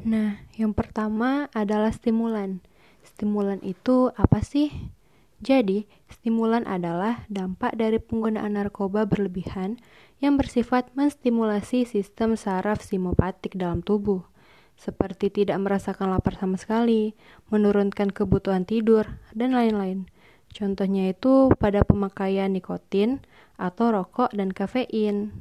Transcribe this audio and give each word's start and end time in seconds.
Nah, 0.00 0.40
yang 0.56 0.72
pertama 0.72 1.52
adalah 1.52 1.92
stimulan. 1.92 2.64
Stimulan 3.04 3.60
itu 3.60 4.08
apa 4.16 4.40
sih? 4.40 4.72
Jadi, 5.42 5.90
stimulan 6.06 6.64
adalah 6.70 7.26
dampak 7.26 7.74
dari 7.74 7.98
penggunaan 7.98 8.54
narkoba 8.54 9.04
berlebihan 9.04 9.76
yang 10.22 10.38
bersifat 10.38 10.94
menstimulasi 10.94 11.82
sistem 11.82 12.38
saraf 12.38 12.78
simpatik 12.78 13.58
dalam 13.58 13.82
tubuh, 13.82 14.22
seperti 14.78 15.34
tidak 15.34 15.58
merasakan 15.58 16.14
lapar 16.14 16.38
sama 16.38 16.54
sekali, 16.54 17.18
menurunkan 17.50 18.14
kebutuhan 18.14 18.62
tidur, 18.62 19.18
dan 19.34 19.58
lain-lain. 19.58 20.06
Contohnya 20.54 21.10
itu 21.10 21.50
pada 21.58 21.82
pemakaian 21.82 22.54
nikotin 22.54 23.18
atau 23.58 23.90
rokok 23.90 24.30
dan 24.30 24.54
kafein. 24.54 25.34